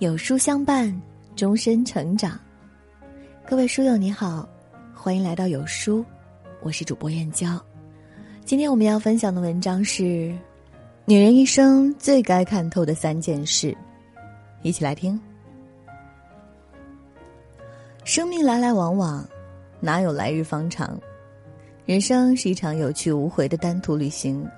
[0.00, 0.90] 有书相伴，
[1.36, 2.40] 终身成长。
[3.46, 4.48] 各位书友你好，
[4.94, 6.02] 欢迎来到有书，
[6.62, 7.62] 我是主播燕娇。
[8.42, 10.02] 今天我们要分享的文章是
[11.04, 13.72] 《女人一生最该看透的三件事》，
[14.62, 15.20] 一起来听。
[18.02, 19.22] 生命来来往往，
[19.80, 20.98] 哪有来日方长？
[21.84, 24.48] 人生是一场有去无回的单途旅行，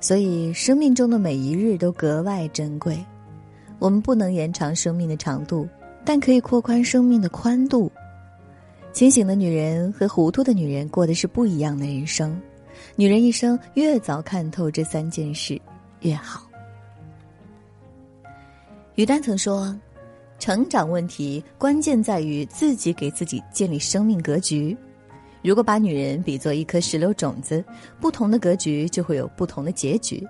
[0.00, 3.04] 所以生命中的每一日都格外珍贵。
[3.78, 5.68] 我们不能延长生命的长度，
[6.04, 7.90] 但可以扩宽生命的宽度。
[8.92, 12.40] 清醒的女人和糊涂的女人过的是不一样的人生。
[12.96, 15.60] 女人一生越早看透这三件事，
[16.00, 16.48] 越好。
[18.94, 19.76] 于丹曾说
[20.38, 24.76] ：“成长问题关键在于自己给自己建立生命格局。
[25.42, 27.64] 如果把女人比作一颗石榴种子，
[28.00, 30.24] 不同的格局就会有不同的结局。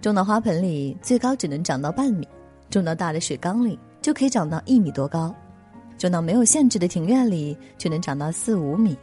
[0.00, 2.26] 种到花盆里，最高只能长到半米。”
[2.70, 5.34] 种到大的水缸里，就可以长到一米多高；
[5.98, 8.96] 种到没有限制的庭院里，却能长到四五米。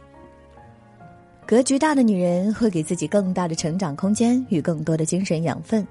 [1.46, 5.86] 格局大的女人会给自己更大的成长空间与更多的精神养分，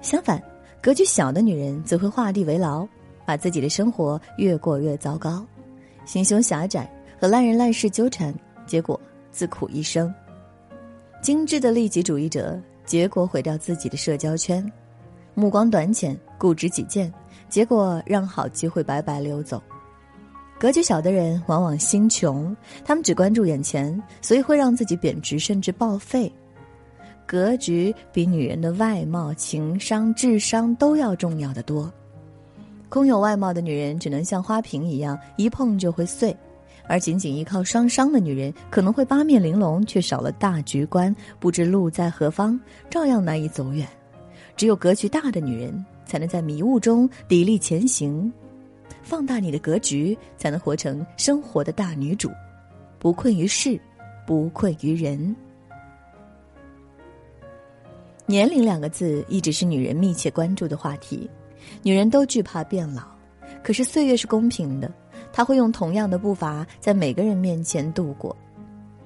[0.00, 0.42] 相反，
[0.80, 2.86] 格局小的女人则会画地为牢，
[3.24, 5.44] 把自己的生活越过越糟糕，
[6.04, 8.34] 心胸狭窄，和烂人烂事纠缠，
[8.66, 9.00] 结果
[9.30, 10.12] 自苦一生。
[11.22, 14.64] 精致的利己主义者，结果毁掉自己的社交圈。
[15.34, 17.12] 目光短浅，固执己见，
[17.48, 19.62] 结果让好机会白白溜走。
[20.58, 26.30] 格局小的人往往心穷，他们只关注眼前，所以会让自己贬值甚至报废。
[27.26, 31.90] 格局比女人的外貌、情商、智商都要重要的多。
[32.88, 36.36] 空有外貌的女人只能像花瓶一样一碰就会碎，
[36.88, 42.58] 而仅仅依靠双商的女人可能会八面玲珑，却少了大局观，不知路在何方，
[42.90, 43.88] 照样难以走远。
[44.60, 48.30] 只有格局大的女人，才能在迷雾中砥砺前行。
[49.02, 52.30] 放大你的格局，才能活成生活的大女主，
[52.98, 53.80] 不困于世，
[54.26, 55.34] 不困于人。
[58.26, 61.26] 年龄两个字一直是女人密切关注的话题。
[61.82, 63.04] 女人都惧怕变老，
[63.62, 64.92] 可是岁月是公平的，
[65.32, 68.36] 她会用同样的步伐在每个人面前度过。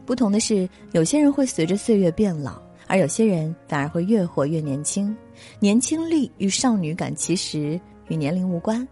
[0.04, 2.60] 不同的是，有些人会随着岁月变老。
[2.94, 5.12] 而有些人反而会越活越年轻，
[5.58, 8.86] 年轻力与少女感其实与年龄无关。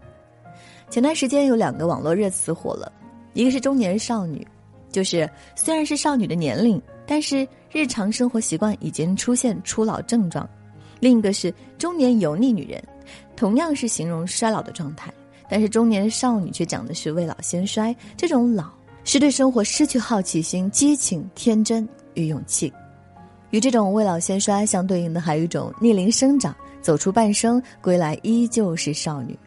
[0.89, 2.91] 前段时间有两个网络热词火了，
[3.31, 4.45] 一个是中年少女，
[4.91, 10.45] 就是虽然是少女的年龄，但是日常生活习惯已经出现初老症状；
[10.99, 12.83] 另一个是中年油腻女人，
[13.37, 15.13] 同样是形容衰老的状态，
[15.47, 17.95] 但是中年少女却讲的是未老先衰。
[18.17, 18.69] 这种老
[19.05, 22.69] 是对生活失去好奇心、激情、天真与勇气。
[23.53, 29.37] 与这种未老先衰相对应的，还有一种逆龄生长，走出半生，归来依旧是少女。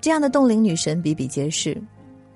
[0.00, 1.76] 这样的冻龄女神比比皆是。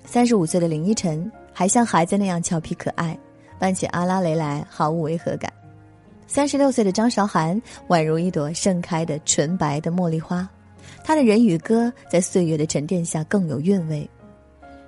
[0.03, 3.17] 三十五岁的林依晨还像孩子那样俏皮可爱，
[3.57, 5.49] 扮起阿拉蕾来毫无违和感。
[6.27, 10.45] 三十六岁的张韶涵宛如一朵盛开的纯白的茉莉花，
[11.01, 14.05] 她的人与歌在岁月的沉淀下更有韵味。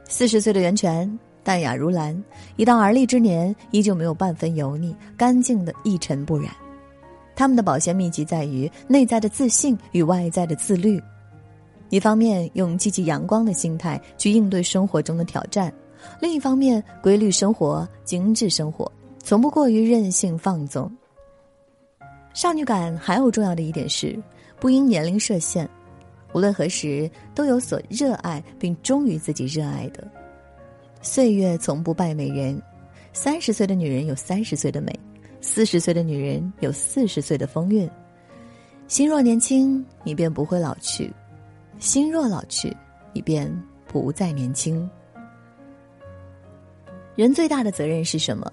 [0.10, 1.18] 四十岁的袁泉。
[1.44, 2.24] 淡雅如兰，
[2.56, 6.52] 一到而立之年，依旧没有半分油腻，干净的一尘不染。
[7.36, 11.02] 他们的保鲜秘籍在于内在的自信与外在的自律。
[11.90, 15.74] 一方面用积极阳光的心态去应对生活中的挑战，
[16.20, 20.90] 另一方面规律生活、精致生活，从不过于任性放纵。
[22.34, 24.18] 少女感还有重要的一点是，
[24.60, 25.68] 不因年龄设限，
[26.34, 30.08] 无论何时都有所热爱并忠于自己热爱的。
[31.02, 32.62] 岁月从不败美人，
[33.12, 34.98] 三十岁的女人有三十岁的美，
[35.42, 37.90] 四十岁的女人有四十岁的风韵。
[38.88, 41.10] 心若年轻，你便不会老去；
[41.80, 42.76] 心若老去，
[43.14, 43.52] 你便
[43.88, 44.88] 不再年轻。
[47.16, 48.52] 人最大的责任是什么？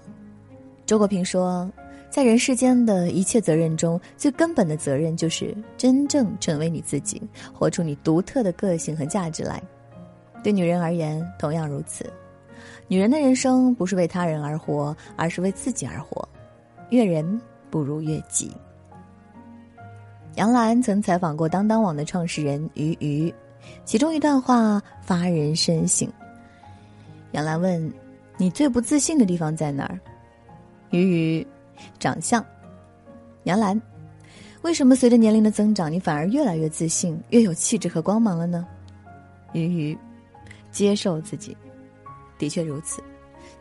[0.85, 1.71] 周国平说，
[2.09, 7.21] 在人世间的一切责任中，最根本的责任就是真正成为你自己，
[7.53, 9.61] 活出你独特的个性和价值来。
[10.43, 12.11] 对女人而言，同样如此。
[12.87, 16.27] 女人的人生不是为他人而活，而是为自己而活。
[16.89, 17.39] 悦人
[17.69, 18.51] 不如悦己。
[20.35, 23.33] 杨澜曾采访过当当网的创始人俞渝，
[23.83, 26.07] 其中一段话发人深省。
[27.31, 27.93] 杨澜问
[28.37, 29.99] ：“你最不自信的地方在哪儿？”
[30.91, 31.45] 俞渝
[31.99, 32.43] ：“长相。”
[33.43, 33.79] 杨澜
[34.63, 38.65] ：“为什么随着年龄的增长，你反而越来越自信，越有气质和光芒了呢？”
[39.53, 39.97] 俞渝
[40.71, 41.55] ：“接受自己。”
[42.39, 43.03] 的确如此，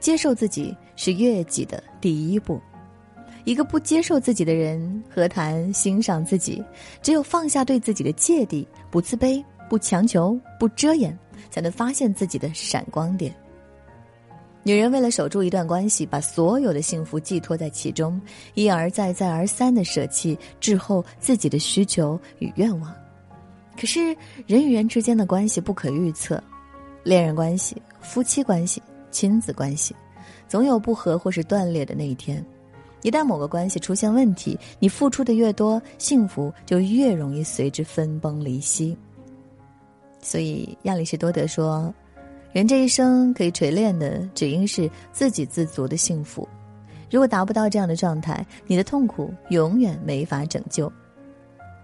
[0.00, 2.58] 接受自己是悦己的第一步。
[3.44, 6.62] 一个不接受自己的人，何谈欣赏自己？
[7.02, 11.16] 只有放下对自己的芥蒂，不自卑，不强求，不遮掩，
[11.50, 13.34] 才能发现自己的闪光点。
[14.64, 18.20] 女人为了守住一段关系，把所有的幸福寄托在其中，
[18.52, 22.94] 一而再、再而三的舍弃滞后自己的需求与愿望。
[23.80, 24.14] 可是
[24.46, 26.42] 人与人之间的关系不可预测，
[27.08, 29.96] 恋人关系、夫妻关系、亲子关系，
[30.46, 32.44] 总有不和或是断裂的那一天。
[33.00, 38.94] 一旦某个关系出现问题，你付出的越多，幸福就越容易随之分崩离析。
[40.20, 41.94] 所以亚里士多德说
[42.52, 46.46] ：“人这一生可以锤炼的，只应是自给自足的幸福。
[47.10, 50.92] 如果达不到这样的状态，你的痛苦永远没法拯救。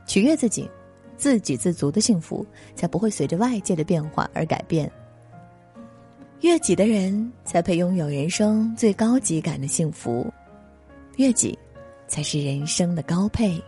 [0.07, 0.69] 取悦自己，
[1.17, 2.45] 自给自足的幸福
[2.75, 4.93] 才不会随着外界的变化而改变。
[6.45, 10.31] 悦己的人才配拥有人生最高级感的幸福。”
[11.17, 11.59] 悦己，
[12.07, 13.59] 才是人生的高配。